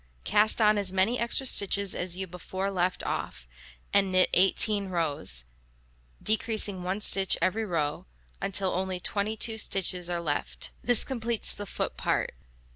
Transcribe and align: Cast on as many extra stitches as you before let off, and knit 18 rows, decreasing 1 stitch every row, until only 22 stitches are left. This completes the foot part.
Cast 0.23 0.59
on 0.59 0.79
as 0.79 0.91
many 0.91 1.19
extra 1.19 1.45
stitches 1.45 1.93
as 1.93 2.17
you 2.17 2.25
before 2.25 2.71
let 2.71 3.05
off, 3.05 3.47
and 3.93 4.11
knit 4.11 4.31
18 4.33 4.87
rows, 4.87 5.45
decreasing 6.23 6.81
1 6.81 7.01
stitch 7.01 7.37
every 7.39 7.65
row, 7.65 8.07
until 8.41 8.71
only 8.71 8.99
22 8.99 9.59
stitches 9.59 10.09
are 10.09 10.19
left. 10.19 10.71
This 10.83 11.03
completes 11.05 11.53
the 11.53 11.67
foot 11.67 11.97
part. 11.97 12.33